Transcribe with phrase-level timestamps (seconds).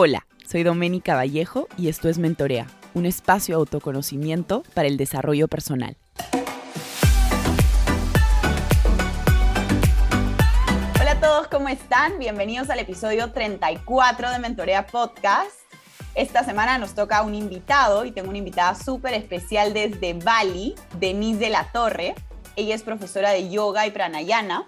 [0.00, 5.48] Hola, soy Doménica Vallejo y esto es Mentorea, un espacio de autoconocimiento para el desarrollo
[5.48, 5.96] personal.
[11.00, 12.16] Hola a todos, ¿cómo están?
[12.20, 15.58] Bienvenidos al episodio 34 de Mentorea Podcast.
[16.14, 21.40] Esta semana nos toca un invitado y tengo una invitada súper especial desde Bali, Denise
[21.40, 22.14] de la Torre.
[22.54, 24.64] Ella es profesora de yoga y pranayana.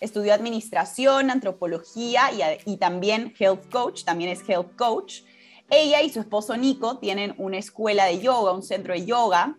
[0.00, 2.30] Estudió administración, antropología
[2.64, 5.22] y, también health coach, también es health coach.
[5.68, 9.56] Ella y su esposo Nico tienen una escuela de yoga, un centro de yoga.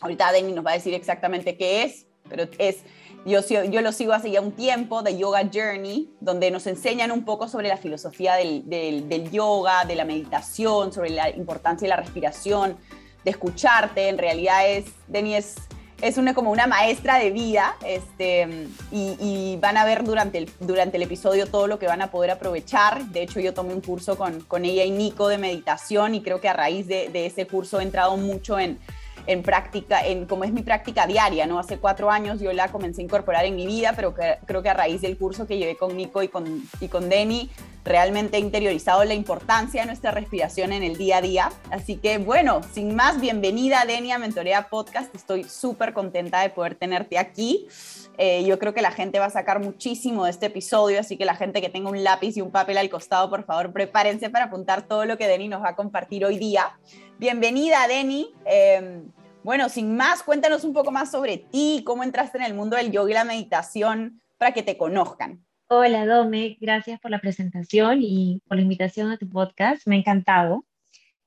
[0.00, 2.82] Ahorita Denny nos va a decir exactamente qué es, pero es
[3.26, 7.48] yo, lo sigo hace ya un tiempo, de Yoga Journey, donde nos enseñan un poco
[7.48, 12.76] sobre la filosofía del, del, yoga, de la meditación, sobre la importancia de la respiración,
[13.24, 14.08] de escucharte.
[14.08, 15.56] En realidad es, Denny es,
[16.04, 20.98] es una, como una maestra de vida este, y, van a ver durante el, durante
[20.98, 23.06] el episodio todo lo que van a poder aprovechar.
[23.06, 26.42] De hecho, yo tomé un curso con, con ella y Nico de meditación y creo
[26.42, 28.78] que a raíz de, de ese curso he entrado mucho en
[29.26, 31.58] en práctica, en como es mi práctica diaria, ¿no?
[31.58, 34.74] Hace cuatro años yo la comencé a incorporar en mi vida, pero creo que a
[34.74, 37.50] raíz del curso que llevé con Nico y con, y con Denny,
[37.84, 41.52] realmente interiorizado la importancia de nuestra respiración en el día a día.
[41.70, 45.14] Así que bueno, sin más, bienvenida a Mentorea Podcast.
[45.14, 47.68] Estoy súper contenta de poder tenerte aquí.
[48.16, 51.24] Eh, yo creo que la gente va a sacar muchísimo de este episodio, así que
[51.24, 54.46] la gente que tenga un lápiz y un papel al costado, por favor, prepárense para
[54.46, 56.78] apuntar todo lo que Denny nos va a compartir hoy día.
[57.18, 58.32] Bienvenida, Denny.
[58.46, 59.10] Em,
[59.42, 62.90] bueno, sin más, cuéntanos un poco más sobre ti, cómo entraste en el mundo del
[62.92, 65.44] yoga y la meditación para que te conozcan.
[65.68, 69.98] Hola, Dome, gracias por la presentación y por la invitación a tu podcast, me ha
[69.98, 70.64] encantado.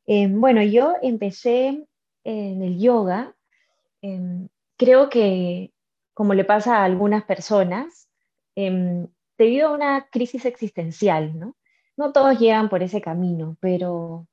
[0.06, 1.86] Em, bueno, yo empecé
[2.24, 3.36] en el yoga,
[4.02, 5.74] em, creo que
[6.14, 8.10] como le pasa a algunas personas,
[8.56, 9.08] em,
[9.38, 11.56] debido a una crisis existencial, ¿no?
[11.98, 14.28] No todos llegan por ese camino, pero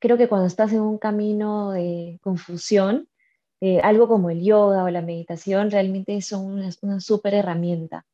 [0.00, 3.08] creo que cuando estás en un camino de confusión,
[3.60, 8.06] eh, algo como el yoga o la meditación realmente son una, una súper herramienta.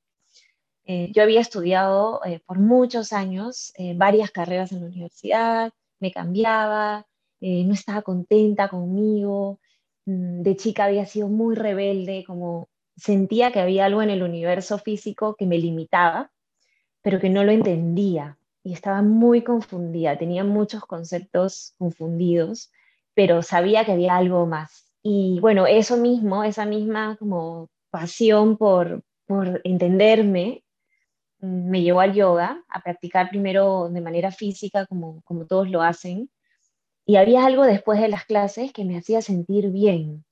[0.87, 7.07] Eh, yo había estudiado eh, por muchos años varias carreras en la universidad, me cambiaba,
[7.41, 9.61] no estaba contenta conmigo,
[10.07, 14.79] mm, de chica había sido muy rebelde, como sentía que había algo en el universo
[14.79, 16.31] físico que me limitaba,
[17.03, 22.73] pero que no lo entendía y estaba muy confundida, tenía muchos conceptos confundidos,
[23.15, 24.93] pero sabía que había algo más.
[25.05, 30.65] Y bueno, eso mismo, esa misma como pasión por, por entenderme,
[31.47, 36.31] me llevó al yoga, a practicar primero de manera física, como, como todos lo hacen,
[37.07, 40.25] y había algo después de las clases que me hacía sentir bien,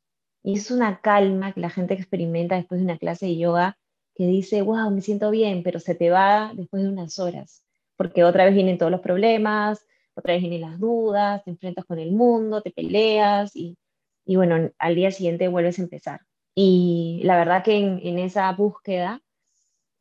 [0.43, 3.79] y es una calma que la gente experimenta después de una clase de yoga
[4.15, 7.65] que dice, wow, me siento bien, pero se te va después de unas horas,
[7.97, 11.99] porque otra vez vienen todos los problemas, otra vez vienen las dudas, te enfrentas con
[11.99, 13.77] el mundo, te peleas y,
[14.25, 16.21] y bueno, al día siguiente vuelves a empezar.
[16.55, 19.21] Y la verdad que en, esa búsqueda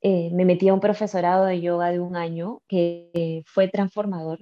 [0.04, 4.40] eh, me metí a un profesorado de yoga de un año que fue transformador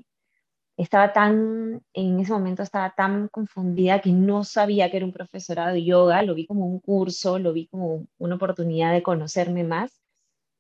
[0.77, 5.73] estaba tan, en ese momento estaba tan confundida que no sabía que era un profesorado
[5.73, 10.01] de yoga, lo vi como un curso, lo vi como una oportunidad de conocerme más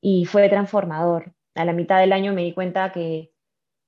[0.01, 1.33] y fue transformador.
[1.55, 3.31] A la mitad del año me di cuenta que,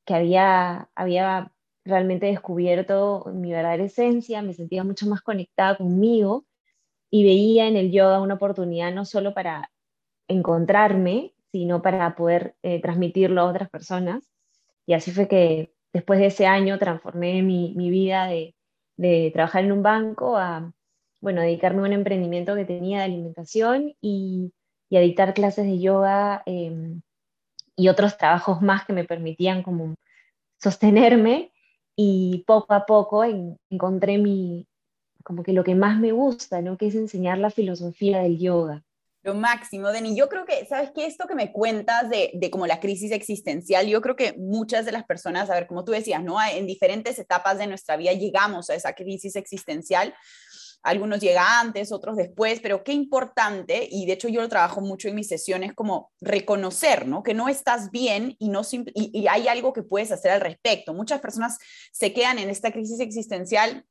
[0.05, 1.51] que había, había
[1.85, 6.45] realmente descubierto mi verdadera esencia, me sentía mucho más conectada conmigo
[7.11, 9.71] y veía en el yoga una oportunidad no solo para
[10.27, 14.29] encontrarme, sino para poder eh, transmitirlo a otras personas.
[14.85, 19.83] Y así fue que después de ese año transformé mi, vida de, trabajar en un
[19.83, 20.73] banco a,
[21.21, 24.51] bueno, dedicarme a un emprendimiento que tenía de alimentación y,
[24.91, 27.01] a dictar clases de yoga em,
[27.75, 29.95] y otros trabajos más que me permitían como
[30.59, 31.51] sostenerme
[31.95, 33.23] y poco a poco
[33.71, 34.67] encontré mi,
[35.23, 36.77] como que lo que más me gusta, ¿no?
[36.77, 38.83] Que es enseñar la filosofía del yoga.
[39.23, 40.17] Lo máximo, Deni.
[40.17, 41.05] Yo creo que, ¿sabes qué?
[41.05, 44.91] Esto que me cuentas de, de como la crisis existencial, yo creo que muchas de
[44.91, 46.41] las personas, a ver, como tú decías, ¿no?
[46.43, 50.13] En diferentes etapas de nuestra vida llegamos a esa crisis existencial.
[50.83, 55.07] Algunos llegan antes, otros después, pero qué importante, y de hecho yo lo trabajo mucho
[55.07, 57.23] en mis sesiones, como reconocer, ¿no?
[57.23, 60.93] Que no estás bien y, no, y, y hay algo que puedes hacer al respecto.
[60.93, 61.57] Muchas personas
[61.93, 63.85] se quedan en esta crisis existencial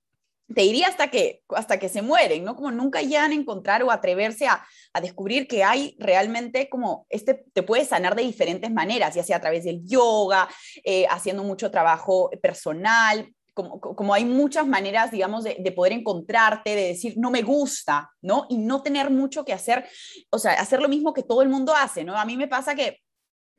[0.55, 2.57] te diría hasta que, hasta que se mueren, ¿no?
[2.57, 4.65] Como nunca llegan a encontrar o atreverse a,
[5.01, 9.41] descubrir que hay realmente como, este te puede sanar de diferentes maneras, ya sea a
[9.41, 10.49] través del yoga,
[10.85, 16.75] eh, haciendo mucho trabajo personal, como, como, hay muchas maneras, digamos, de, de, poder encontrarte,
[16.75, 18.47] de decir, no me gusta, ¿no?
[18.49, 19.87] Y no tener mucho que hacer,
[20.31, 22.17] o sea, hacer lo mismo que todo el mundo hace, ¿no?
[22.17, 22.99] A mí me pasa que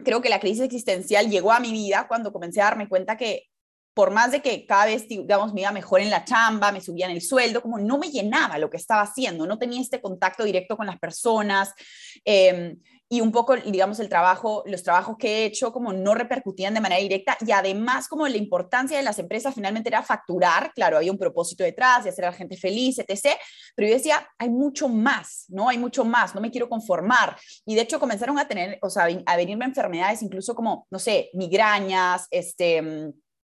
[0.04, 3.48] creo que la crisis existencial llegó a mi vida cuando comencé a darme cuenta que
[3.94, 7.12] por más de que cada vez, digamos, me iba mejor en la chamba, me subían
[7.12, 10.76] el sueldo, como no me llenaba lo que estaba haciendo, no tenía este contacto directo
[10.76, 11.74] con las personas.
[12.26, 12.76] Eh,
[13.14, 16.82] y un poco, digamos, el trabajo, los trabajos que he hecho como no repercutían de
[16.82, 21.12] manera directa y además como la importancia de las empresas finalmente era facturar, claro, había
[21.12, 23.38] un propósito detrás de hacer a la gente feliz, etc.
[23.76, 25.70] Pero yo decía, hay mucho más, ¿no?
[25.70, 27.38] Hay mucho más, no me quiero conformar.
[27.68, 31.30] Y de hecho comenzaron a tener, o sea, a venirme enfermedades incluso como, no sé,
[31.34, 33.14] migrañas, este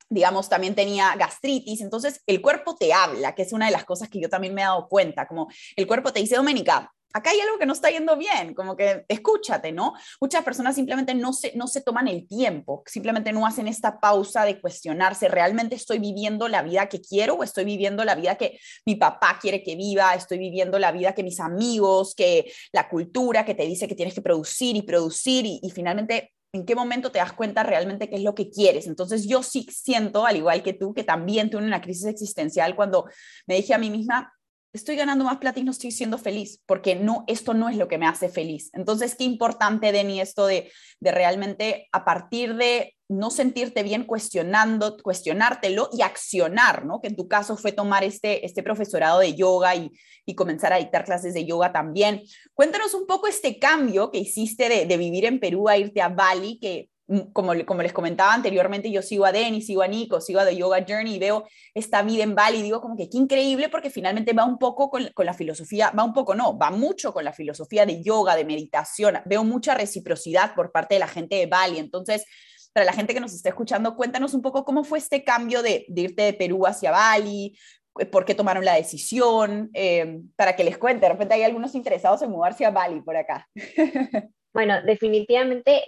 [0.10, 4.10] digamos, también tenía gastritis, entonces el cuerpo te habla, que es una de las cosas
[4.10, 7.40] que yo también me he dado cuenta, como el cuerpo te dice, Doménica, acá hay
[7.40, 9.94] algo que no está yendo bien, como que escúchate, ¿no?
[10.20, 14.44] Muchas personas simplemente no se, no se toman el tiempo, simplemente no hacen esta pausa
[14.46, 18.60] de cuestionarse, ¿realmente estoy viviendo la vida que quiero o estoy viviendo la vida que
[18.86, 20.16] mi papá quiere que viva?
[20.16, 24.16] ¿Estoy viviendo la vida que mis amigos, que la cultura que te dice que tienes
[24.16, 28.16] que producir y producir y, y finalmente en qué momento te das cuenta realmente qué
[28.16, 28.88] es lo que quieres.
[28.88, 33.06] Entonces yo sí siento, al igual que tú, que también tuve una crisis existencial cuando
[33.48, 34.32] me dije a mí misma,
[34.72, 37.88] estoy ganando más plata y no estoy siendo feliz, porque no, esto no es lo
[37.88, 38.70] que me hace feliz.
[38.74, 44.98] Entonces, qué importante, Denny, esto de, de realmente a partir de no sentirte bien cuestionando,
[44.98, 47.02] cuestionártelo y accionar, ¿no?
[47.02, 49.92] Que en tu caso fue tomar este, este profesorado de yoga y,
[50.26, 52.24] y comenzar a dictar clases de yoga también.
[52.54, 56.10] Cuéntanos un poco este cambio que hiciste de, de vivir en Perú a irte a
[56.10, 60.22] Bali, que Mm, como, como les comentaba anteriormente, yo sigo a Denis, sigo a Nico,
[60.22, 63.10] sigo a The Yoga Journey y veo esta vida en Bali y digo como que
[63.10, 66.58] qué increíble porque finalmente va un poco con, con, la filosofía, va un poco no,
[66.58, 71.00] va mucho con la filosofía de yoga, de meditación, veo mucha reciprocidad por parte de
[71.00, 72.26] la gente de Bali, entonces
[72.74, 75.86] para la gente que nos está escuchando, cuéntanos un poco cómo fue este cambio de,
[75.88, 77.58] de irte de Perú hacia Bali,
[78.00, 81.76] eh, por qué tomaron la decisión, eh, para que les cuente, de repente hay algunos
[81.76, 83.48] interesados en mudarse a Bali por acá.
[84.56, 85.82] Bueno, definitivamente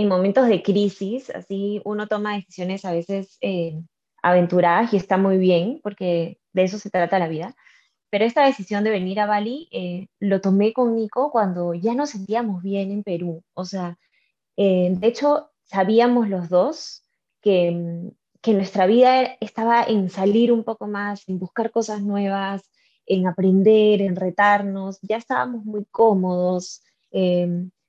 [0.00, 3.80] en momentos de crisis, así uno toma decisiones a veces eh,
[4.22, 7.54] aventuradas y está muy bien, porque de eso se trata la vida.
[8.10, 12.10] Pero esta decisión de venir a Bali eh, lo tomé con Nico cuando ya nos
[12.10, 13.42] sentíamos bien en Perú.
[13.54, 13.98] O sea,
[14.56, 17.04] eh, de hecho, sabíamos los dos
[17.40, 18.10] que, mm,
[18.42, 22.62] que nuestra vida estaba en salir un poco más, en buscar cosas nuevas,
[23.06, 24.98] en aprender, en retarnos.
[25.02, 26.82] Ya estábamos muy cómodos.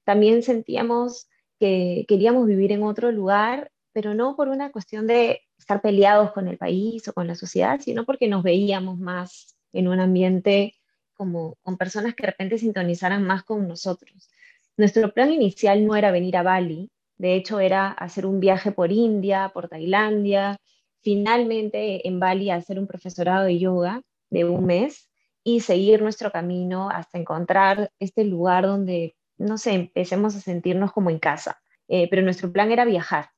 [0.03, 1.27] también sentíamos
[1.59, 6.47] que queríamos vivir en otro lugar, pero no por una cuestión de estar peleados con
[6.47, 10.73] el país o con la sociedad, sino porque nos veíamos más en un ambiente
[11.13, 14.29] como con personas que de repente sintonizaran más con nosotros.
[14.75, 16.89] Nuestro plan inicial no era venir a Bali,
[17.21, 20.57] de hecho era hacer un viaje por India, por Tailandia,
[21.01, 25.09] finalmente en Bali hacer un profesorado de yoga de un mes
[25.43, 31.09] y seguir nuestro camino hasta encontrar este lugar donde no sé, empecemos a sentirnos como
[31.09, 31.61] en casa.
[31.87, 33.29] Eh, pero nuestro plan era viajar.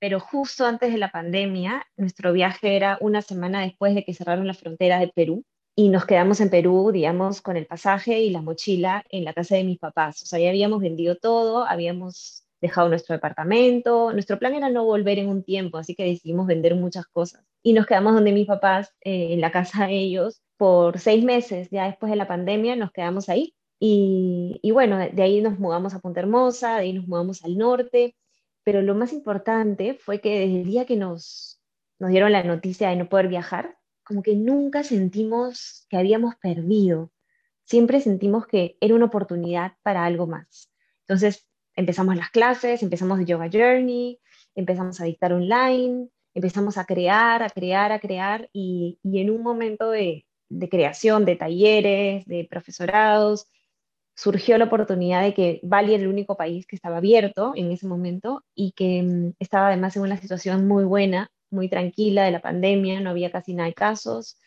[0.00, 4.46] Pero justo antes de la pandemia, nuestro viaje era una semana después de que cerraron
[4.46, 5.44] la frontera de Perú
[5.76, 9.54] y nos quedamos en Perú, digamos, con el pasaje y la mochila en la casa
[9.54, 10.22] de mis papás.
[10.22, 14.12] O sea, ya habíamos vendido todo, habíamos dejado nuestro departamento.
[14.12, 17.44] Nuestro plan era no volver en un tiempo, así que decidimos vender muchas cosas.
[17.62, 21.68] Y nos quedamos donde mis papás, eh, en la casa de ellos, por seis meses.
[21.70, 23.54] Ya después de la pandemia nos quedamos ahí.
[23.84, 28.14] Y, bueno, de ahí nos mudamos a Punta Hermosa, de ahí nos mudamos al norte,
[28.62, 31.60] pero lo más importante fue que desde el día que nos,
[31.98, 37.10] nos dieron la noticia de no poder viajar, como que nunca sentimos que habíamos perdido,
[37.64, 40.70] siempre sentimos que era una oportunidad para algo más.
[41.00, 41.48] Entonces
[41.82, 44.18] empezamos las clases, empezamos Yoga Journey,
[44.54, 49.42] empezamos a dictar online, empezamos a crear, a crear, a crear y, y en un
[49.42, 53.46] momento de, de creación, de talleres, de profesorados,
[54.14, 57.86] surgió la oportunidad de que Bali era el único país que estaba abierto en ese
[57.86, 62.40] momento y que mm, estaba además en una situación muy buena, muy tranquila de la
[62.40, 64.38] pandemia, no había casi nada de casos,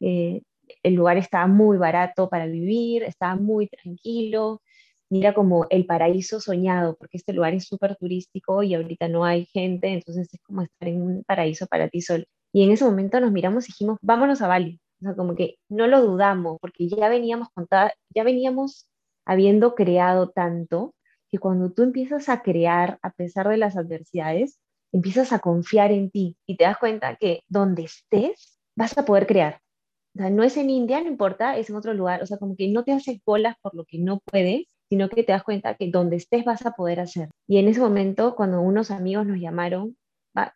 [0.00, 0.42] eh,
[0.82, 4.62] el lugar estaba muy barato para vivir, estaba muy tranquilo,
[5.10, 9.46] mira como el paraíso soñado, porque este lugar es súper turístico y ahorita no hay
[9.46, 12.24] gente, entonces es como estar en un paraíso para ti solo.
[12.52, 14.80] Y en ese momento nos miramos y dijimos, vámonos a Bali.
[15.00, 18.86] O sea, como que no lo dudamos, porque ya veníamos contada, ya veníamos
[19.26, 20.94] habiendo creado tanto,
[21.30, 24.60] que cuando tú empiezas a crear a pesar de las adversidades,
[24.92, 29.26] empiezas a confiar en ti y te das cuenta que donde estés vas a poder
[29.26, 29.60] crear.
[30.14, 32.22] O sea, no es en India, no importa, es en otro lugar.
[32.22, 35.24] O sea, como que no te haces bolas por lo que no puedes, sino que
[35.24, 37.28] te das cuenta que donde estés vas a poder hacer.
[37.48, 39.96] Y en ese momento, cuando unos amigos nos llamaron,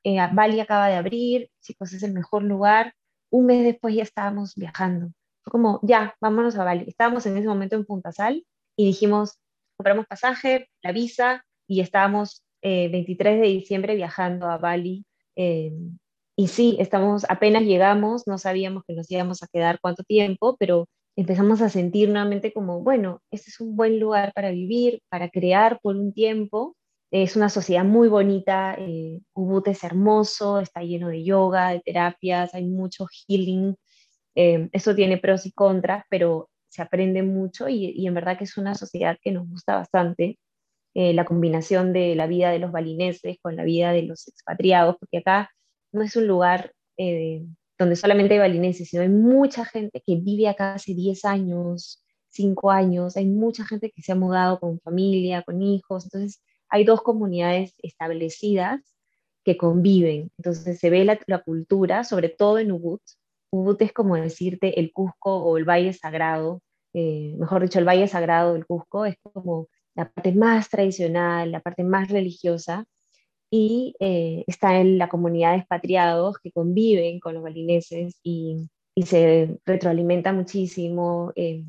[0.04, 2.94] eh, Bali acaba de abrir, chicos, es el mejor lugar,
[3.30, 5.08] un mes después ya estábamos viajando.
[5.42, 6.84] Fue como, ya, vámonos a Bali.
[6.86, 9.40] Estábamos en ese momento en Punta Sal y dijimos,
[9.76, 15.04] compramos pasaje, la visa y estábamos 23 eh, de diciembre viajando a Bali.
[15.34, 15.72] Eh,
[16.36, 20.86] y sí, estamos, apenas llegamos, no sabíamos que nos íbamos a quedar cuánto tiempo, pero
[21.20, 25.80] empezamos a sentir nuevamente como, bueno, este es un buen lugar para vivir, para crear
[25.82, 26.76] por un tiempo.
[27.10, 32.54] Es una sociedad muy bonita, eh, Ubud es hermoso, está lleno de yoga, de terapias,
[32.54, 33.74] hay mucho healing.
[34.36, 38.44] Eh, eso tiene pros y contras, pero se aprende mucho y, y, en verdad que
[38.44, 40.38] es una sociedad que nos gusta bastante.
[40.94, 44.96] Eh, la combinación de la vida de los balineses con la vida de los expatriados,
[45.00, 45.50] porque acá
[45.92, 47.44] no es un lugar eh,
[47.78, 52.70] donde solamente hay balineses, sino hay mucha gente que vive acá hace 10 años, 5
[52.70, 57.02] años, hay mucha gente que se ha mudado con familia, con hijos, entonces hay dos
[57.02, 58.80] comunidades establecidas
[59.44, 63.00] que conviven, entonces se ve la, la cultura, sobre todo en Ubud,
[63.50, 68.08] Ubud es como decirte el Cusco o el Valle Sagrado, eh, mejor dicho, el Valle
[68.08, 72.84] Sagrado del Cusco es como la parte más tradicional, la parte más religiosa,
[73.50, 78.68] y eh, está en la comunidad de expatriados que conviven con los balineses y,
[79.04, 81.62] se retroalimentan muchísimo, eh,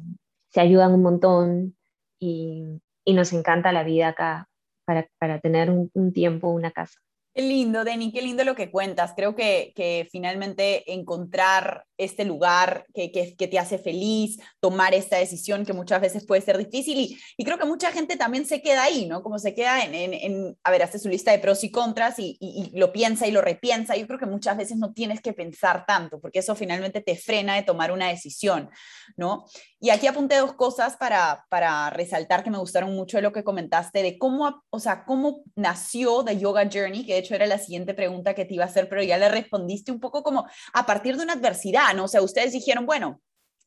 [0.51, 1.77] se ayudan un montón
[2.19, 2.63] y,
[3.05, 4.49] y, nos encanta la vida acá
[4.83, 6.99] para, para tener un, un tiempo, una casa.
[7.35, 9.13] Qué lindo, Denny, qué lindo lo que cuentas.
[9.15, 15.17] Creo que, que finalmente encontrar este lugar que, que, que, te hace feliz, tomar esta
[15.17, 18.61] decisión que muchas veces puede ser difícil y, y creo que mucha gente también se
[18.61, 19.21] queda ahí, ¿no?
[19.21, 22.17] Como se queda en, en, en a ver, hace su lista de pros y contras
[22.17, 23.97] y, y, lo piensa y lo repiensa.
[23.97, 27.55] Yo creo que muchas veces no tienes que pensar tanto porque eso finalmente te frena
[27.55, 28.69] de tomar una decisión,
[29.17, 29.45] ¿no?
[29.81, 33.43] Y aquí apunté dos cosas para, para resaltar que me gustaron mucho de lo que
[33.43, 37.57] comentaste, de cómo, o sea, cómo nació The Yoga Journey, que de hecho era la
[37.57, 40.85] siguiente pregunta que te iba a hacer, pero ya le respondiste un poco como a
[40.85, 42.05] partir de una adversidad, ¿no?
[42.05, 43.21] O sea, ustedes dijeron, bueno,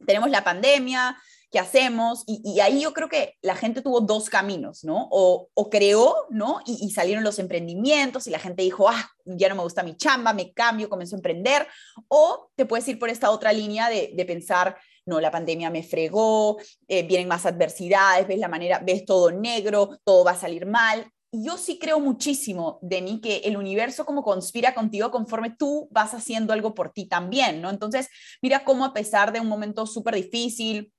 [0.06, 1.16] tenemos la pandemia,
[1.50, 2.24] ¿qué hacemos?
[2.26, 5.08] Y, ahí yo creo que la gente tuvo dos caminos, ¿no?
[5.10, 6.60] O, o creó, ¿no?
[6.64, 10.32] Y, salieron los emprendimientos y la gente dijo, ah, ya no me gusta mi chamba,
[10.32, 11.66] me cambio, comienzo a emprender.
[12.08, 15.82] O te puedes ir por esta otra línea de, de pensar, no, la pandemia me
[15.82, 20.64] fregó, eh, vienen más adversidades, ves la manera, ves todo negro, todo va a salir
[20.66, 21.10] mal.
[21.34, 26.52] Yo sí creo muchísimo, Denny, que el universo como conspira contigo conforme tú vas haciendo
[26.52, 27.70] algo por ti también, ¿no?
[27.70, 28.08] Entonces,
[28.42, 30.91] mira cómo a pesar de un momento súper difícil,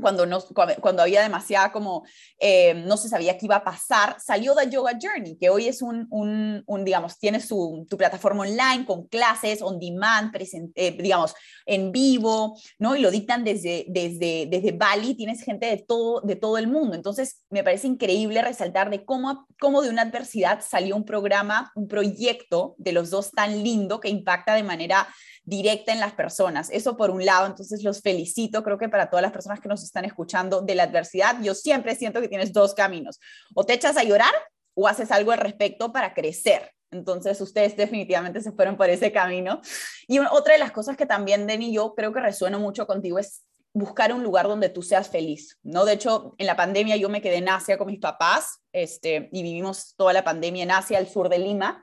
[0.00, 0.40] cuando, no,
[0.80, 2.04] cuando había demasiada como,
[2.38, 5.82] eh, no se sabía qué iba a pasar, salió The Yoga Journey, que hoy es
[5.82, 10.34] un, un, digamos, tiene su, tu plataforma online con clases on demand,
[10.74, 11.34] eh, digamos,
[11.64, 12.94] en vivo, ¿no?
[12.94, 16.94] Y lo dictan desde, desde, desde Bali, tienes gente de todo, de todo el mundo.
[16.94, 21.88] Entonces, me parece increíble resaltar de cómo, cómo de una adversidad salió un programa, un
[21.88, 25.08] proyecto de los dos tan lindo que impacta de manera
[25.46, 26.68] directa en las personas.
[26.70, 29.82] Eso por un lado, entonces los felicito, creo que para todas las personas que nos
[29.82, 33.18] están escuchando de la adversidad, yo siempre siento que tienes dos caminos,
[33.54, 34.34] o te echas a llorar
[34.74, 36.72] o haces algo al respecto para crecer.
[36.90, 39.60] Entonces ustedes definitivamente se fueron por ese camino.
[40.06, 43.44] Y otra de las cosas que también, Denny, yo creo que resueno mucho contigo es
[43.72, 45.84] buscar un lugar donde tú seas feliz, ¿no?
[45.84, 49.42] De hecho, en la pandemia yo me quedé en Asia con mis papás, este, y
[49.42, 51.82] vivimos toda la pandemia en Asia, al sur de Lima,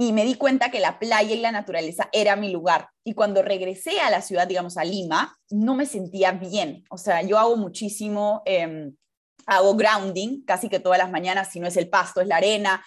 [0.00, 2.88] y me di cuenta que la playa y la naturaleza era mi lugar.
[3.02, 6.84] Y cuando regresé a la ciudad, digamos, a Lima, no me sentía bien.
[6.88, 8.92] O sea, yo hago muchísimo, eh,
[9.46, 12.80] hago grounding casi que todas las mañanas, si no es el pasto, es la arena,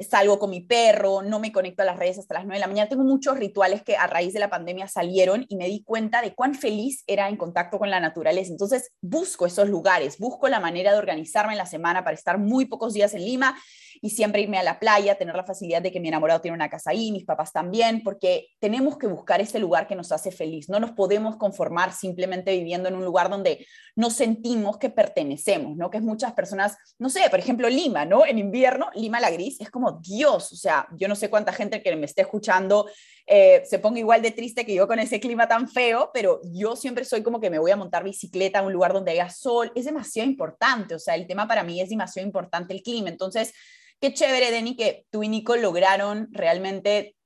[0.00, 2.66] salgo con mi perro, no me conecto a las redes hasta las 9 de la
[2.66, 2.88] mañana.
[2.88, 6.34] Tengo muchos rituales que a raíz de la pandemia salieron y me di cuenta de
[6.34, 8.50] cuán feliz era en contacto con la naturaleza.
[8.50, 12.66] Entonces busco esos lugares, busco la manera de organizarme en la semana para estar muy
[12.66, 13.56] pocos días en Lima
[14.00, 16.68] y siempre irme a la playa, tener la facilidad de que mi enamorado tiene una
[16.68, 20.68] casa ahí, mis papás también, porque tenemos que buscar ese lugar que nos hace feliz.
[20.68, 25.90] No nos podemos conformar simplemente viviendo en un lugar donde no sentimos que pertenecemos, ¿no?
[25.90, 28.26] Que es muchas personas, no sé, por ejemplo, Lima, ¿no?
[28.26, 31.82] En invierno, Lima la gris es como Dios, o sea, yo no sé cuánta gente
[31.82, 32.86] que me esté escuchando
[33.26, 36.76] eh, se ponga igual de triste que yo con ese clima tan feo, pero yo
[36.76, 39.72] siempre soy como que me voy a montar bicicleta a un lugar donde haya sol,
[39.74, 43.52] es demasiado importante, o sea, el tema para mí es demasiado importante el clima, entonces,
[44.00, 47.16] qué chévere, Denny, que tú y Nico lograron realmente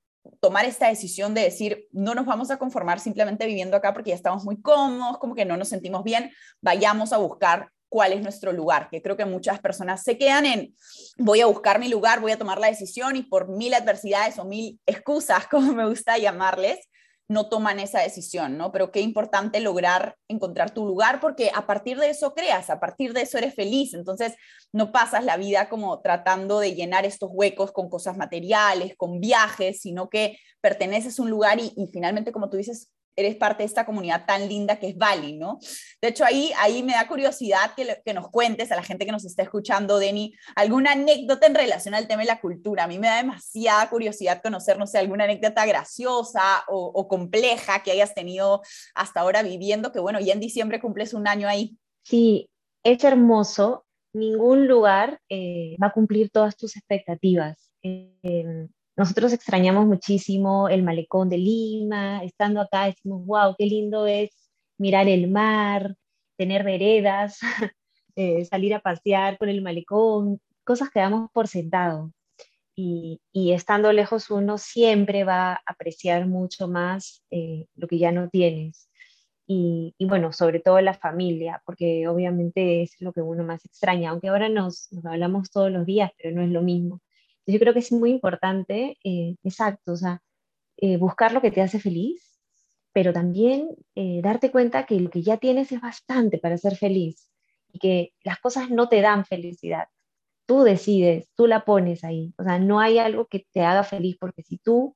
[0.40, 4.16] tomar esta decisión de decir, no nos vamos a conformar simplemente viviendo acá porque ya
[4.16, 6.30] estamos muy cómodos, como que no nos sentimos bien,
[6.60, 10.74] vayamos a buscar cuál es nuestro lugar, que creo que muchas personas se quedan en,
[11.18, 14.44] voy a buscar mi lugar, voy a tomar la decisión y por mil adversidades o
[14.46, 16.78] mil excusas, como me gusta llamarles,
[17.28, 18.72] no toman esa decisión, ¿no?
[18.72, 23.12] Pero qué importante lograr encontrar tu lugar porque a partir de eso creas, a partir
[23.12, 24.34] de eso eres feliz, entonces
[24.72, 29.80] no pasas la vida como tratando de llenar estos huecos con cosas materiales, con viajes,
[29.80, 33.66] sino que perteneces a un lugar y, y finalmente, como tú dices, eres parte de
[33.66, 35.58] esta comunidad tan linda que es Bali, ¿no?
[36.00, 39.12] De hecho, ahí, ahí me da curiosidad que, que nos cuentes a la gente que
[39.12, 42.84] nos está escuchando, Denny, alguna anécdota en relación al tema de la cultura.
[42.84, 47.90] A mí me da demasiada curiosidad conocer, no sé, alguna anécdota graciosa o, compleja que
[47.90, 48.62] hayas tenido
[48.94, 51.76] hasta ahora viviendo, que bueno, ya en diciembre cumples un año ahí.
[52.02, 52.48] Sí,
[52.84, 53.84] es hermoso.
[54.12, 57.70] Ningún lugar eh, va a cumplir todas tus expectativas.
[57.82, 58.68] Eh,
[59.00, 64.28] nosotros extrañamos muchísimo el malecón de Lima, estando acá decimos, wow, qué lindo es
[64.76, 65.96] mirar el mar,
[66.36, 67.38] tener veredas,
[68.14, 72.12] eh, salir a pasear por el malecón, cosas que damos por sentado.
[72.76, 78.28] Y, estando lejos uno siempre va a apreciar mucho más eh, lo que ya no
[78.28, 78.90] tienes.
[79.46, 84.28] Y, bueno, sobre todo la familia, porque obviamente es lo que uno más extraña, aunque
[84.28, 87.00] ahora nos, nos hablamos todos los días, pero no es lo mismo.
[87.46, 90.22] Yo creo que es muy importante, eh, exacto, o sea,
[90.76, 92.40] eh, buscar lo que te hace feliz,
[92.92, 97.30] pero también eh, darte cuenta que lo que ya tienes es bastante para ser feliz
[97.72, 99.88] y que las cosas no te dan felicidad.
[100.46, 102.34] Tú decides, tú la pones ahí.
[102.38, 104.94] O sea, no hay algo que te haga feliz porque si tú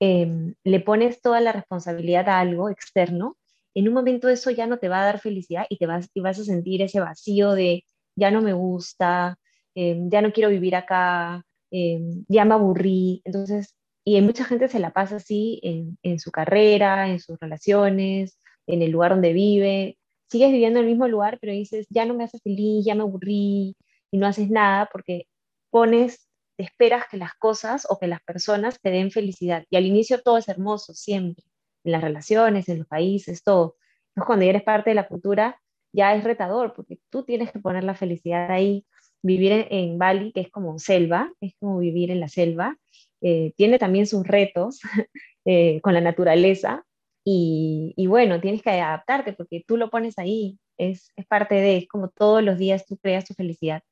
[0.00, 3.38] em, le pones toda la responsabilidad a algo externo,
[3.74, 6.20] en un momento eso ya no te va a dar felicidad y te vas, y
[6.20, 7.84] vas a sentir ese vacío de
[8.16, 9.38] ya no me gusta,
[9.74, 13.22] em, ya no quiero vivir acá, eh, ya me aburrí.
[13.24, 13.74] Entonces,
[14.04, 15.60] y mucha gente se la pasa así
[16.02, 19.98] en, su carrera, en sus relaciones, en el lugar donde vive.
[20.30, 23.02] Sigues viviendo en el mismo lugar, pero dices, ya no me hace feliz, ya me
[23.02, 23.76] aburrí,
[24.10, 25.26] y no haces nada porque
[25.70, 29.64] pones, esperas que las cosas o que las personas te den felicidad.
[29.70, 31.44] Y al inicio todo es hermoso, siempre,
[31.84, 33.76] en las relaciones, en los países, todo.
[34.10, 35.60] Entonces, cuando ya eres parte de la cultura,
[35.92, 38.86] ya es retador, porque tú tienes que poner la felicidad ahí,
[39.22, 42.76] vivir en, Bali, que es como selva, es como vivir en la selva,
[43.20, 44.80] eh, tiene también sus retos
[45.44, 46.84] eh, con la naturaleza
[47.24, 52.08] y, bueno, tienes que adaptarte porque tú lo pones ahí, es, parte de, es como
[52.08, 53.82] todos los días tú creas tu felicidad.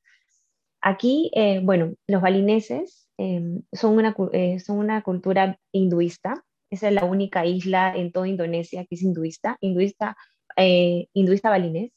[0.81, 4.15] Aquí, eh, bueno, los balineses em, son, una,
[4.59, 9.57] son una cultura hinduista, esa es la única isla en toda Indonesia que es hinduista,
[9.61, 10.17] hinduista,
[10.57, 11.91] hinduista balinés.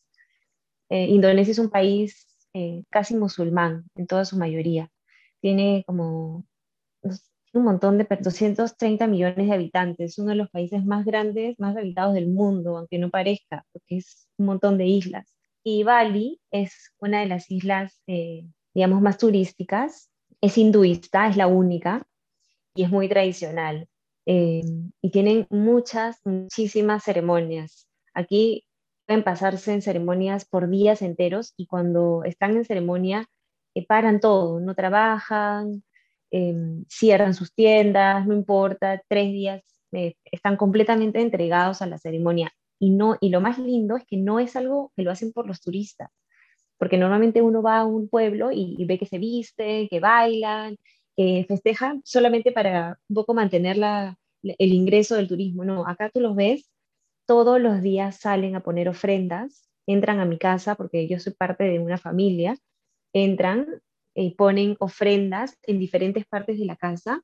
[0.91, 4.91] Indonesia es un país eh, casi musulmán en toda su mayoría.
[5.41, 6.45] Tiene como
[7.55, 12.15] un montón de 230 millones de habitantes, uno de los países más grandes, más habitados
[12.15, 15.37] del mundo, aunque no parezca, porque es un montón de islas.
[15.63, 21.47] Y Bali es una de las islas, eh, digamos, más turísticas, es hinduista, es la
[21.47, 22.07] única,
[22.75, 23.89] y es muy tradicional.
[24.27, 24.63] Eh,
[25.03, 27.89] y tienen muchas, muchísimas ceremonias.
[28.15, 28.65] Aquí
[29.07, 33.27] pueden pasarse en ceremonias por días enteros y cuando están en ceremonia
[33.75, 35.83] eh, paran todo, no trabajan,
[36.31, 39.63] em, cierran sus tiendas, no importa, tres días
[39.93, 42.53] eh, están completamente entregados a la ceremonia.
[42.79, 45.47] Y, no, y lo más lindo es que no es algo que lo hacen por
[45.47, 46.11] los turistas,
[46.79, 50.77] porque normalmente uno va a un pueblo y, ve que se viste, que bailan,
[51.17, 55.65] que festejan solamente para un poco mantener la, el ingreso del turismo.
[55.65, 56.69] No, acá tú los ves
[57.27, 61.65] todos los días salen a poner ofrendas, entran a mi casa porque yo soy parte
[61.65, 62.57] de una familia,
[63.13, 63.67] entran
[64.15, 67.23] y ponen ofrendas en diferentes partes de la casa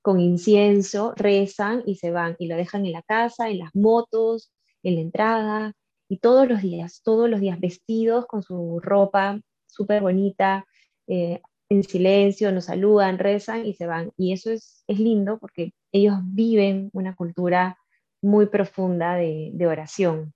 [0.00, 4.52] con incienso, rezan y se van y lo dejan en la casa, en las motos,
[4.82, 5.72] en la entrada
[6.08, 10.66] y todos los días, todos los días vestidos con su ropa súper bonita,
[11.06, 14.12] eh, en silencio, nos saludan, rezan y se van.
[14.18, 17.78] Y eso es, es lindo porque ellos viven una cultura
[18.22, 20.32] muy profunda de, oración.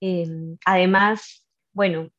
[0.00, 2.10] Em, además, bueno,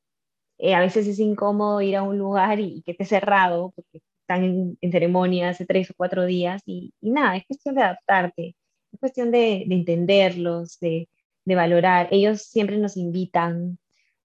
[0.58, 4.44] eh, a veces es incómodo ir a un lugar y, que esté cerrado, porque están
[4.82, 8.56] en, ceremonia hace tres o cuatro días, y, nada, es cuestión de adaptarte,
[8.92, 11.10] es cuestión de, entenderlos, de,
[11.46, 12.08] valorar.
[12.12, 13.80] Ellos siempre nos invitan,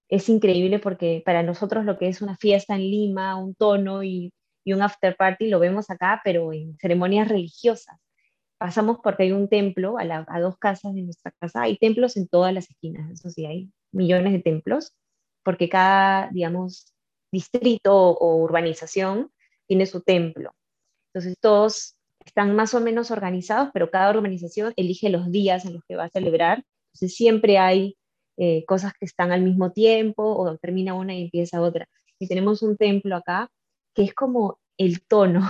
[0.09, 4.31] es increíble porque para nosotros lo que es una fiesta en Lima, un tono y
[4.65, 7.97] un after party lo vemos acá, pero en ceremonias religiosas
[8.59, 11.63] pasamos porque hay un templo a, dos casas de nuestra casa.
[11.63, 14.93] Hay templos en todas las esquinas, eso sí, hay millones de templos,
[15.43, 16.93] porque cada, digamos,
[17.31, 19.31] distrito o urbanización
[19.65, 20.53] tiene su templo.
[21.07, 25.83] Entonces todos están más o menos organizados, pero cada urbanización elige los días en los
[25.87, 26.63] que va a celebrar.
[26.89, 27.97] Entonces siempre hay
[28.37, 31.87] eh, cosas que están al mismo tiempo o termina una y empieza otra.
[32.19, 33.49] Y tenemos un templo acá
[33.95, 35.41] que es como el tono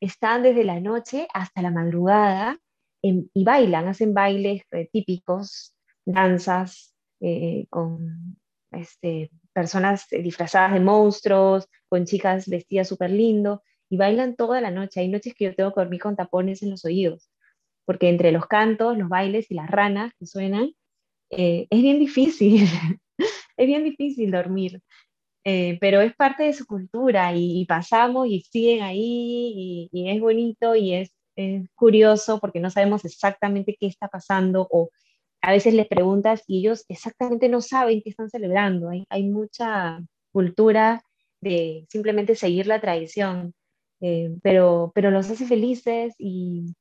[0.00, 2.58] están desde la noche hasta la madrugada
[3.02, 8.36] y bailan, hacen bailes típicos, danzas eh, con
[8.72, 15.00] este, personas disfrazadas de monstruos, con chicas vestidas súper lindo, y bailan toda la noche.
[15.00, 17.30] Hay noches que yo tengo que dormir con tapones en los oídos,
[17.84, 20.72] porque entre los cantos, los bailes y las ranas que suenan,
[21.30, 22.66] eh, es bien difícil,
[23.56, 24.82] es bien difícil dormir.
[25.48, 30.74] Eh, pero es parte de su cultura y, pasamos y siguen ahí y, es bonito
[30.74, 31.12] y es,
[31.76, 34.90] curioso porque no sabemos exactamente qué está pasando o
[35.42, 38.88] a veces les preguntas y ellos exactamente no saben qué están celebrando.
[38.90, 40.00] Hay, hay mucha
[40.32, 41.02] cultura
[41.40, 43.54] de simplemente seguir la tradición,
[44.00, 46.74] eh, pero, pero los hace felices y,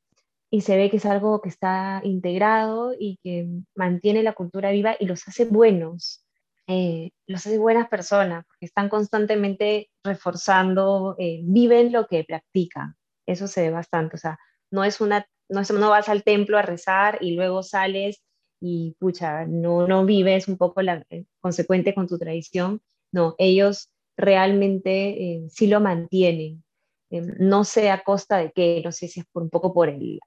[0.50, 4.96] y se ve que es algo que está integrado y que mantiene la cultura viva
[5.00, 6.25] y los hace buenos.
[6.68, 12.96] Eh, los hace buenas personas, porque están constantemente reforzando, eh, viven lo que practican.
[13.28, 14.16] Eso se ve bastante.
[14.16, 14.40] O sea,
[14.72, 18.24] no es una, no, es, no vas al templo a rezar y luego sales
[18.60, 22.82] y pucha, no, no vives un poco la, eh, consecuente con tu tradición.
[23.12, 26.64] No, ellos realmente sí lo mantienen.
[27.12, 30.20] no sé a costa de qué, no sé si es un poco por el,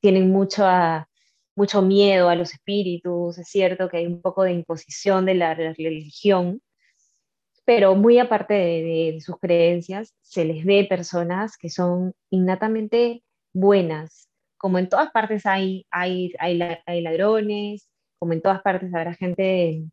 [0.00, 1.08] tienen mucha
[1.56, 5.54] mucho miedo a los espíritus, es cierto que hay un poco de imposición de la,
[5.54, 6.60] religión,
[7.64, 14.28] pero muy aparte de, sus creencias, se les ve personas que son innatamente buenas.
[14.58, 17.88] Como en todas partes hay, hay, hay, hay ladrones,
[18.18, 19.84] como en todas partes habrá gente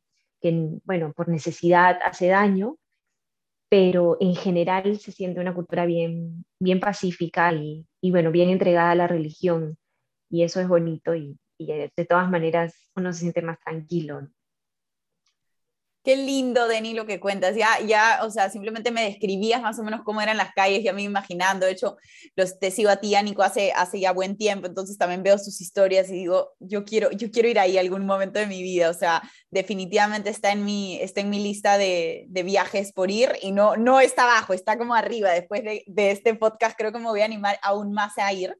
[0.41, 2.77] que, bueno, por necesidad hace daño,
[3.69, 8.91] pero en general se siente una cultura bien, bien pacífica y, y, bueno, bien entregada
[8.91, 9.77] a la religión.
[10.29, 14.27] Y eso es bonito y, y de todas maneras uno se siente más tranquilo.
[16.03, 17.55] Qué lindo, Denny, lo que cuentas.
[17.55, 20.93] Ya, ya, o sea, simplemente me describías más o menos cómo eran las calles, ya
[20.93, 21.67] me imaginando.
[21.67, 21.97] De hecho,
[22.35, 25.61] los, te sigo a ti, Nico, hace, hace ya buen tiempo, entonces también veo sus
[25.61, 28.89] historias y digo, yo quiero, yo quiero ir ahí algún momento de mi vida.
[28.89, 29.21] O sea,
[29.51, 33.77] definitivamente está en mi, está en mi lista de, de viajes por ir y no,
[33.77, 35.29] no está abajo, está como arriba.
[35.29, 38.55] Después de, de este podcast, creo que me voy a animar aún más a ir.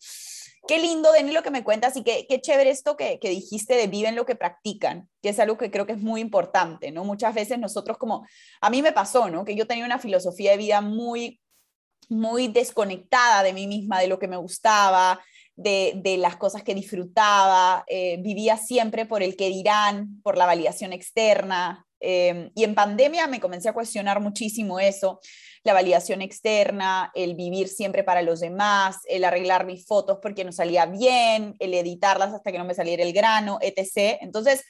[0.68, 3.76] Qué lindo, Denny, lo que me cuentas y qué, qué chévere esto que, que, dijiste
[3.76, 7.04] de viven lo que practican, que es algo que creo que es muy importante, ¿no?
[7.04, 8.26] Muchas veces nosotros como,
[8.62, 9.44] a mí me pasó, ¿no?
[9.44, 11.42] Que yo tenía una filosofía de vida muy,
[12.10, 15.20] muy desconectada de mí misma, de lo que me gustaba,
[15.56, 20.46] de, de las cosas que disfrutaba, eh, vivía siempre por el que dirán, por la
[20.46, 25.20] validación externa, eh, y en pandemia me comencé a cuestionar muchísimo eso
[25.64, 30.52] la validación externa, el vivir siempre para los demás, el arreglar mis fotos porque no
[30.52, 34.18] salía bien, el editarlas hasta que no me saliera el grano, etc.
[34.22, 34.64] Entonces,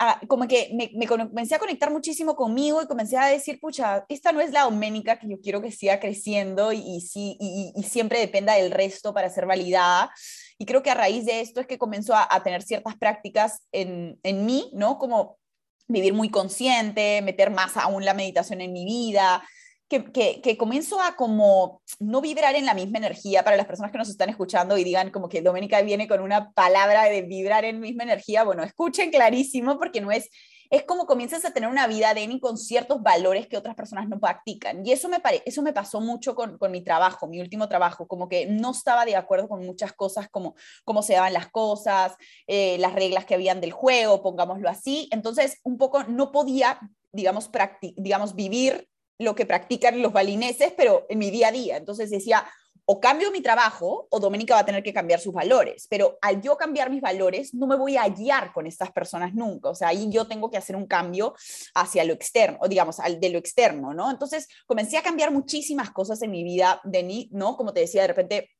[0.00, 4.32] ah, como que me, comencé a conectar muchísimo conmigo y comencé a decir, pucha, esta
[4.32, 6.80] no es la doménica que yo quiero que siga creciendo y,
[7.14, 10.10] y, y, siempre dependa del resto para ser validada.
[10.58, 13.62] Y creo que a raíz de esto es que comenzó a, a tener ciertas prácticas
[13.70, 14.98] en, en mí, ¿no?
[14.98, 15.38] Como
[15.88, 19.42] vivir muy consciente, meter más aún la meditación en mi vida,
[19.88, 23.98] que, que, comienzo a como no vibrar en la misma energía para las personas que
[23.98, 27.78] nos están escuchando y digan como que Doménica viene con una palabra de vibrar en
[27.78, 30.28] misma energía, bueno, escuchen clarísimo porque no es,
[30.70, 34.18] es como comienzas a tener una vida, Denny, con ciertos valores que otras personas no
[34.18, 34.84] practican.
[34.86, 38.06] Y eso me, pare, eso me pasó mucho con, con, mi trabajo, mi último trabajo,
[38.06, 42.16] como que no estaba de acuerdo con muchas cosas, como cómo se daban las cosas,
[42.46, 45.08] eh, las reglas que habían del juego, pongámoslo así.
[45.12, 46.78] Entonces, un poco no podía
[47.16, 47.50] digamos,
[47.96, 51.76] digamos, vivir lo que practican los balineses, pero en mi día a día.
[51.76, 52.46] Entonces decía,
[52.88, 56.40] o cambio mi trabajo o Doménica va a tener que cambiar sus valores, pero al
[56.40, 59.88] yo cambiar mis valores no me voy a guiar con estas personas nunca, o sea,
[59.88, 61.34] ahí yo tengo que hacer un cambio
[61.74, 64.10] hacia lo externo, o digamos, al de lo externo, ¿no?
[64.10, 67.56] Entonces comencé a cambiar muchísimas cosas en mi vida, Denis, ¿no?
[67.56, 68.50] Como te decía, de repente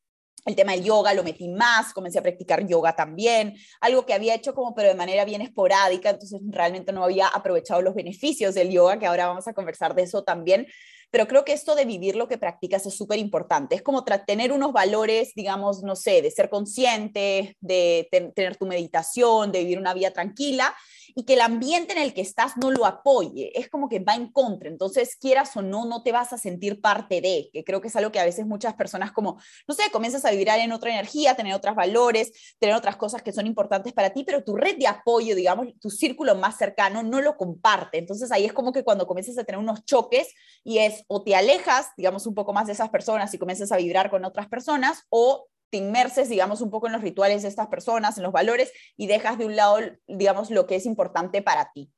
[0.45, 4.33] el tema del yoga lo metí más, comencé a practicar yoga también, algo que había
[4.33, 8.71] hecho como pero de manera bien esporádica, entonces realmente no había aprovechado los beneficios del
[8.71, 10.67] yoga, que ahora vamos a conversar de eso también,
[11.09, 14.51] pero creo que esto de vivir lo que practicas es súper importante, es como tener
[14.51, 19.93] unos valores, digamos, no sé, de ser consciente, de tener tu meditación, de vivir una
[19.93, 20.75] vida tranquila
[21.15, 24.15] y que el ambiente en el que estás no lo apoye, es como que va
[24.15, 27.81] en contra, entonces quieras o no, no te vas a sentir parte de, que creo
[27.81, 30.71] que es algo que a veces muchas personas como, no sé, comienzas a vibrar en
[30.71, 34.55] otra energía, tener otros valores, tener otras cosas que son importantes para ti, pero tu
[34.55, 38.71] red de apoyo, digamos, tu círculo más cercano no lo comparte, entonces ahí es como
[38.71, 42.53] que cuando comienzas a tener unos choques y es o te alejas, digamos, un poco
[42.53, 46.61] más de esas personas y comienzas a vibrar con otras personas o te inmerses, digamos,
[46.61, 49.55] un poco en los rituales de estas personas, en los valores, y dejas de un
[49.55, 51.91] lado, digamos, lo que es importante para ti.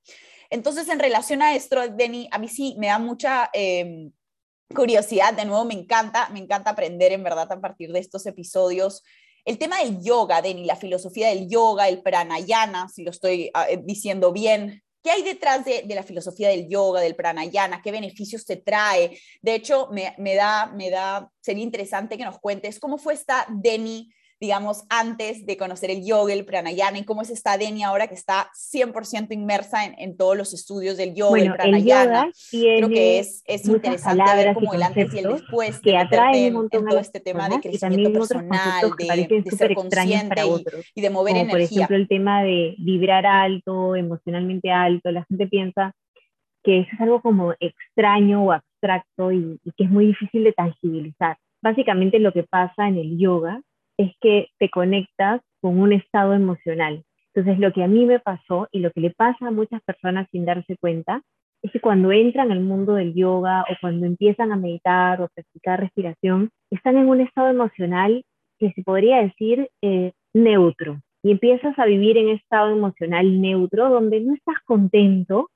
[0.49, 4.11] Entonces, en relación a esto, Denny, a mí sí me da mucha em,
[4.73, 9.03] curiosidad, de nuevo me encanta, me encanta aprender en verdad a partir de estos episodios.
[9.45, 13.67] El tema del yoga, Denny, la filosofía del yoga, el pranayana, si lo estoy ah,
[13.69, 17.81] eh, diciendo bien, ¿Qué hay detrás de, la filosofía del yoga, del pranayana?
[17.81, 19.17] ¿Qué beneficios te trae?
[19.41, 24.11] De hecho, me, da, me da, sería interesante que nos cuentes cómo fue esta Deni
[24.39, 28.13] digamos, antes de conocer el yoga, el pranayama, y cómo es esta Deni ahora que
[28.13, 32.29] está 100% inmersa en, todos los estudios del yoga, el pranayama.
[32.49, 36.83] Creo que es, es interesante ver como el antes y el después que un montón
[36.83, 40.41] en todo este tema de crecimiento personal, de, de ser consciente
[40.95, 41.51] y, de mover energía.
[41.51, 45.93] Por ejemplo, el tema de vibrar alto, emocionalmente alto, la gente piensa
[46.63, 50.53] que eso es algo como extraño o abstracto y, y que es muy difícil de
[50.53, 51.37] tangibilizar.
[51.61, 53.61] Básicamente lo que pasa en el yoga
[53.99, 57.03] es que te conectas con un estado emocional.
[57.33, 60.27] Entonces, lo que a mí me pasó y lo que le pasa a muchas personas
[60.31, 61.21] sin darse cuenta
[61.61, 65.81] es que cuando entran al mundo del yoga o cuando empiezan a meditar o practicar
[65.81, 68.23] respiración, están en un estado emocional
[68.57, 71.01] que se podría decir eh, neutro.
[71.21, 75.49] Y empiezas a vivir en estado emocional neutro donde no estás contento,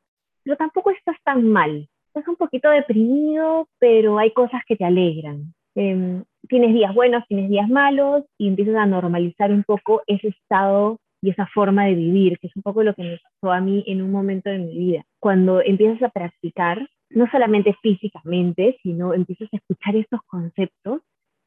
[0.43, 1.87] pero tampoco estás tan mal.
[2.07, 5.53] Estás un poquito deprimido, pero hay cosas que te alegran.
[5.75, 10.99] Em, tienes días buenos, tienes días malos y empiezas a normalizar un poco ese estado
[11.21, 13.83] y esa forma de vivir, que es un poco lo que me pasó a mí
[13.87, 15.03] en un momento de mi vida.
[15.19, 21.01] Cuando empiezas a practicar, no solamente físicamente, sino empiezas a escuchar estos conceptos,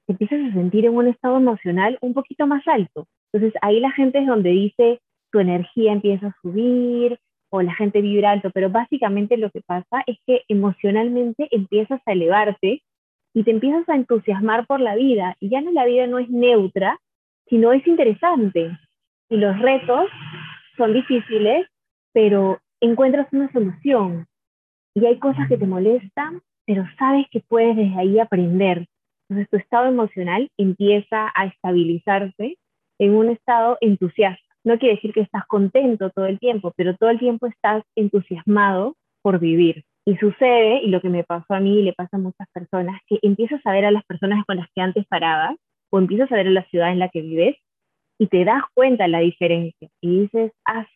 [0.09, 3.07] empiezas a sentir en un estado emocional un poquito más alto.
[3.33, 7.19] Entonces ahí la gente es donde dice tu energía empieza a subir
[7.51, 12.13] o la gente vibra alto, pero básicamente lo que pasa es que emocionalmente empiezas a
[12.13, 12.83] elevarte
[13.37, 15.37] y te empiezas a entusiasmar por la vida.
[15.41, 16.99] Y ya no la vida no es neutra,
[17.51, 18.71] sino es interesante.
[19.29, 20.09] Y los retos
[20.79, 21.67] son difíciles,
[22.15, 24.27] pero encuentras una solución.
[24.95, 28.87] Y hay cosas que te molestan, pero sabes que puedes desde ahí aprender.
[29.29, 32.57] Entonces tu estado emocional empieza a estabilizarse
[32.99, 34.43] en un estado entusiasta.
[34.65, 38.97] No quiere decir que estás contento todo el tiempo, pero todo el tiempo estás entusiasmado
[39.21, 39.85] por vivir.
[40.09, 43.01] Y sucede, y lo que me pasó a mí y le pasa a muchas personas,
[43.09, 45.57] que empiezas a ver a las personas con las que antes parabas,
[45.91, 47.57] o empiezas a ver a la ciudad en la que vives,
[48.19, 49.89] y te das cuenta de la diferencia.
[50.01, 50.87] Y dices, ah,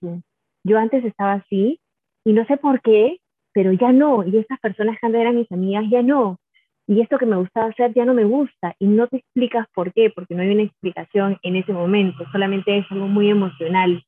[0.64, 1.80] yo antes estaba así,
[2.24, 3.18] y no sé por qué,
[3.52, 4.24] pero ya no.
[4.24, 6.38] Y estas personas que antes eran mis amigas, ya no.
[6.86, 8.74] Y esto que me gustaba hacer ya no me gusta.
[8.78, 12.78] Y no te explicas por qué, porque no hay una explicación en ese momento, solamente
[12.78, 14.04] es algo muy emocional.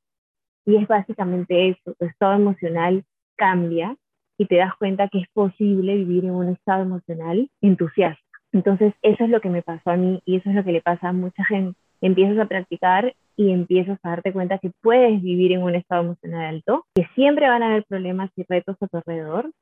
[0.65, 3.03] Y es básicamente eso, tu estado emocional
[3.37, 3.97] cambia
[4.43, 8.21] y te das cuenta que es posible vivir en un estado emocional entusiasta.
[8.51, 10.83] Entonces, eso es lo que me pasó a mí y eso es lo que le
[10.83, 11.79] pasa a mucha gente.
[12.01, 16.57] Empiezas a practicar y empiezas a darte cuenta que puedes vivir en un estado emocional
[16.57, 19.53] alto, que siempre van a haber problemas y retos a tu alrededor,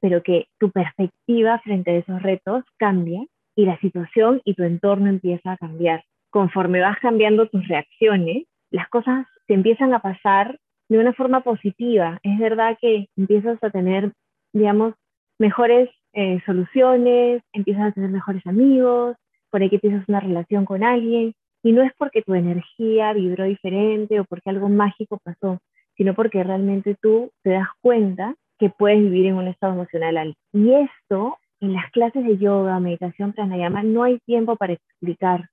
[0.00, 3.20] pero que tu perspectiva frente a esos retos cambia
[3.54, 6.02] y la situación y tu entorno empieza a cambiar.
[6.30, 10.58] Conforme vas cambiando tus reacciones, las cosas te empiezan a pasar
[10.90, 12.18] de una forma positiva.
[12.22, 14.12] Es verdad que empiezas a tener,
[14.52, 14.94] digamos,
[15.38, 19.16] mejores eh, soluciones, empiezas a tener mejores amigos,
[19.50, 23.44] por ahí que tienes una relación con alguien, y no es porque tu energía vibró
[23.44, 25.58] diferente o porque algo mágico pasó,
[25.96, 30.38] sino porque realmente tú te das cuenta que puedes vivir en un estado emocional alto.
[30.52, 35.48] Y esto, en las clases de yoga, meditación, pranayama, no hay tiempo para explicar,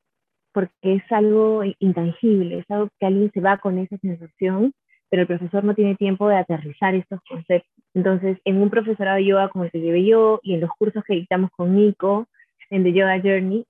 [0.54, 4.74] porque es algo intangible, es algo que alguien se va con esa sensación
[5.10, 7.77] pero el profesor no tiene tiempo de aterrizar estos conceptos.
[7.98, 11.04] Entonces, en un profesorado de yoga como el que llevé yo y en los cursos
[11.04, 12.28] que dictamos con Nico
[12.70, 13.66] en The Yoga Journey,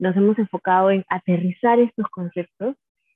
[0.00, 2.74] nos hemos enfocado en aterrizar estos conceptos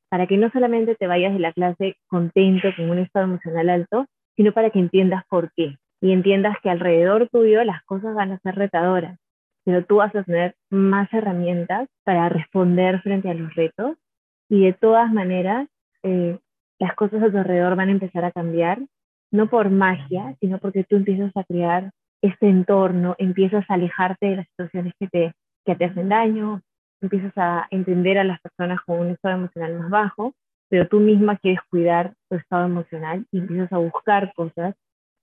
[0.09, 4.07] para que no solamente te vayas de la clase contento, con un estado emocional alto,
[4.37, 8.39] sino para que entiendas por qué y entiendas que alrededor tuyo las cosas van a
[8.39, 9.19] ser retadoras,
[9.65, 13.97] pero tú vas a tener más herramientas para responder frente a los retos
[14.49, 15.67] y de todas maneras
[16.05, 16.39] eh,
[16.79, 18.79] las cosas a tu alrededor van a empezar a cambiar,
[19.33, 21.91] no por magia, sino porque tú empiezas a crear
[22.23, 25.33] este entorno, empiezas a alejarte de las situaciones que te,
[25.65, 26.61] que te hacen daño,
[27.01, 30.35] empiezas a entender a las personas con un estado emocional más bajo,
[30.69, 34.75] pero tú misma quieres cuidar tu estado emocional y empiezas a buscar cosas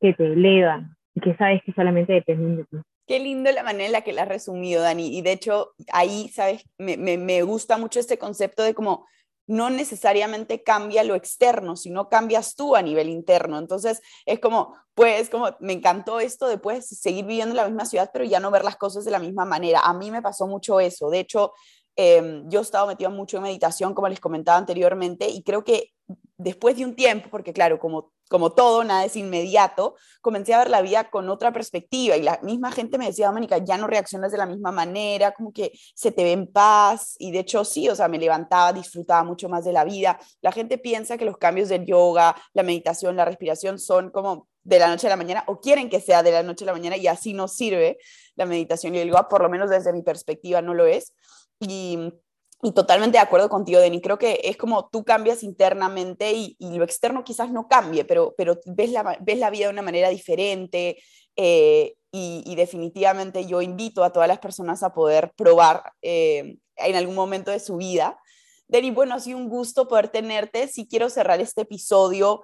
[0.02, 2.78] que te elevan y que sabes que solamente dependen de ti.
[3.08, 5.18] Qué lindo la manera en la que la has resumido, Dani.
[5.18, 6.64] Y de hecho, ahí, ¿sabes?
[6.78, 9.08] Me, me, me gusta mucho este concepto de como
[9.50, 13.58] no necesariamente cambia lo externo, sino cambias tú a nivel interno.
[13.58, 17.86] Entonces es como, pues, como me encantó esto de pues, seguir viviendo en la misma
[17.86, 19.80] ciudad, pero ya no ver las cosas de la misma manera.
[19.80, 21.10] A mí me pasó mucho eso.
[21.10, 21.54] De hecho,
[21.96, 25.94] em, yo he estado metida mucho en meditación, como les comentaba anteriormente, y creo que
[26.38, 30.70] después de un tiempo, porque claro, como, como todo, nada es inmediato, comencé a ver
[30.70, 34.32] la vida con otra perspectiva y la misma gente me decía, Mónica, ya no reaccionas
[34.32, 37.90] de la misma manera, como que se te ve en paz y de hecho sí,
[37.90, 40.20] o sea, me levantaba, disfrutaba mucho más de la vida.
[40.42, 44.78] La gente piensa que los cambios del yoga, la meditación, la respiración son como de
[44.78, 46.98] la noche a la mañana o quieren que sea de la noche a la mañana
[46.98, 47.98] y así no sirve
[48.36, 51.14] la meditación y el yoga, por lo menos desde mi perspectiva no lo es.
[51.60, 52.14] Y
[52.62, 54.02] y totalmente de acuerdo contigo, Denny.
[54.02, 58.60] Creo que es como tú cambias internamente y, lo externo quizás no cambie, pero, pero
[58.66, 61.02] ves, la, ves la vida de una manera diferente.
[61.36, 67.16] Eh, y, definitivamente yo invito a todas las personas a poder probar eh, en algún
[67.16, 68.20] momento de su vida.
[68.68, 70.68] Denny, bueno, ha sido un gusto poder tenerte.
[70.68, 72.44] Si quiero cerrar este episodio,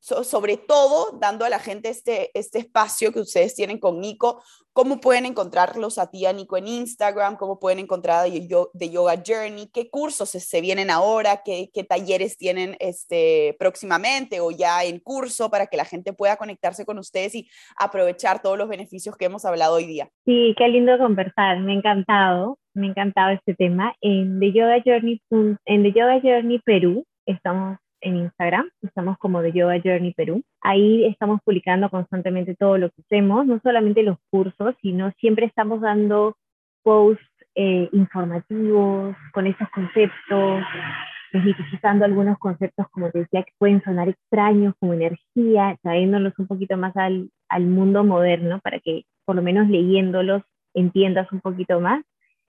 [0.00, 5.00] sobre todo dando a la gente este, este espacio que ustedes tienen con Nico, cómo
[5.00, 9.90] pueden encontrarlos a ti, a Nico, en Instagram, cómo pueden encontrar de Yoga Journey, qué
[9.90, 15.66] cursos se vienen ahora, qué, qué, talleres tienen este, próximamente o ya en curso para
[15.66, 19.74] que la gente pueda conectarse con ustedes y aprovechar todos los beneficios que hemos hablado
[19.74, 20.08] hoy día.
[20.24, 23.94] Sí, qué lindo conversar, me ha encantado, me ha encantado este tema.
[24.00, 29.52] En The Yoga Journey, en The Yoga Journey Perú estamos en Instagram, estamos como de
[29.52, 30.42] Yoga Journey Perú.
[30.60, 35.80] Ahí estamos publicando constantemente todo lo que hacemos, no solamente los cursos, sino siempre estamos
[35.80, 36.36] dando
[36.82, 40.62] posts eh, informativos con esos conceptos,
[41.32, 46.76] desmitificando algunos conceptos, como te decía, que pueden sonar extraños, como energía, trayéndolos un poquito
[46.76, 50.42] más al, al mundo moderno para que por lo menos leyéndolos
[50.74, 52.04] entiendas un poquito más.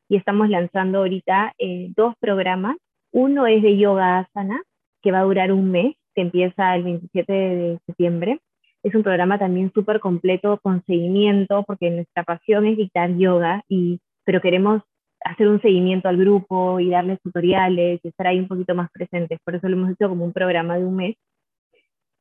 [0.08, 2.76] Y estamos lanzando ahorita eh, dos programas.
[3.12, 4.62] Uno es de yoga asana,
[5.02, 8.40] que va a durar un mes, que empieza el 27 de septiembre.
[8.84, 14.00] Es un programa también súper completo con seguimiento, porque nuestra pasión es dictar yoga, y,
[14.26, 14.82] pero queremos
[15.24, 19.40] hacer un seguimiento al grupo y darles tutoriales y estar ahí un poquito más presentes.
[19.44, 21.16] Por eso lo hemos hecho como un programa de un mes.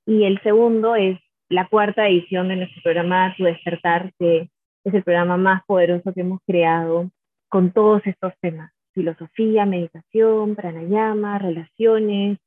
[0.06, 4.50] Y el segundo es la cuarta edición de nuestro programa Tu Despertar, que
[4.84, 7.10] es el programa más poderoso que hemos creado
[7.48, 8.72] con todos estos temas.
[8.92, 12.38] Filosofía, meditación, pranayama, relaciones,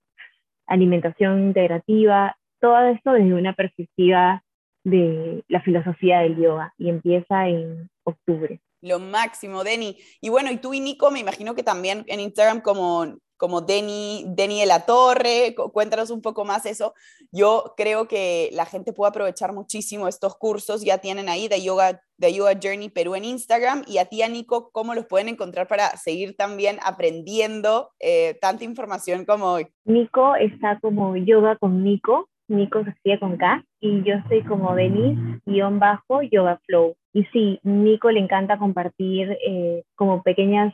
[0.67, 4.43] alimentación integrativa, todo esto desde una perspectiva
[4.84, 8.62] de la filosofía del yoga y empieza en octubre.
[8.82, 9.97] Lo máximo, Denny.
[10.19, 14.25] Y bueno, y tú y Nico, me imagino que también en Instagram como como Denny,
[14.27, 16.93] Denny de la Torre, cuéntanos un poco más eso.
[17.31, 22.01] Yo creo que la gente puede aprovechar muchísimo estos cursos, ya tienen ahí de Yoga,
[22.17, 25.89] de Yoga Journey Perú en Instagram y a ti, Nico, ¿cómo los pueden encontrar para
[25.97, 29.67] seguir también aprendiendo eh, tanta información como hoy?
[29.85, 34.75] Nico está como Yoga con Nico, Nico se escribe con K, y yo estoy como
[34.75, 36.95] Denis, guion bajo, Yoga Flow.
[37.13, 40.73] Y sí, Nico le encanta compartir eh, como pequeñas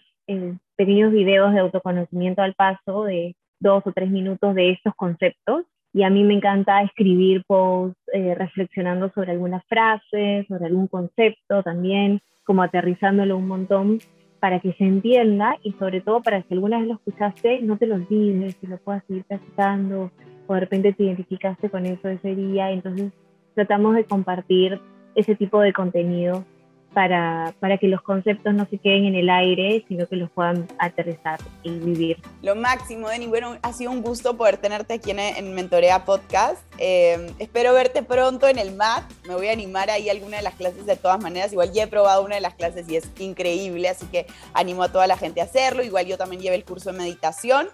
[0.80, 5.66] pequeños videos de autoconocimiento al paso de dos o tres minutos de estos conceptos.
[5.92, 11.64] Y a mí me encanta escribir posts eh, reflexionando sobre algunas frases, sobre algún concepto
[11.64, 14.00] también, como aterrizándolo un montón
[14.40, 17.86] para que se entienda y sobre todo para que alguna vez lo escuchaste no te
[17.86, 20.12] lo olvides, y lo puedas seguir practicando
[20.48, 22.72] o de repente te identificaste con eso ese día.
[22.72, 23.12] Entonces
[23.54, 24.80] tratamos de compartir
[25.14, 26.46] ese tipo de contenido
[26.94, 30.68] para, para, que los conceptos no se queden en el aire, sino que los puedan
[30.80, 32.18] aterrizar y vivir.
[32.42, 33.28] Lo máximo, Denny.
[33.28, 36.62] Bueno, ha sido un gusto poder tenerte aquí en, Mentorea Podcast.
[36.78, 39.04] Eh, espero verte pronto en el MAT.
[39.28, 41.52] Me voy a animar ahí a alguna de las clases de todas maneras.
[41.52, 44.92] Igual ya he probado una de las clases y es increíble, así que animo a
[44.92, 45.84] toda la gente a hacerlo.
[45.84, 47.68] Igual yo también llevé el curso de meditación.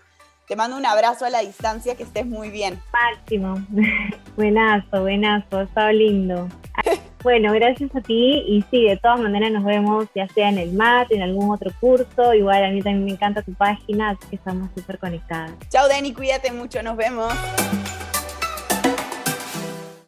[0.47, 2.79] Te mando un abrazo a la distancia, que estés muy bien.
[2.93, 3.55] Máximo.
[4.35, 6.47] buenazo, buenazo, estado lindo.
[7.25, 10.73] Bueno, gracias a ti y sí, de todas maneras nos vemos ya sea en el
[10.73, 14.35] MAT, en algún otro curso, igual a mí también me encanta tu página, así que
[14.35, 15.53] estamos súper conectadas.
[15.69, 17.33] Chao Dani, cuídate mucho, nos vemos.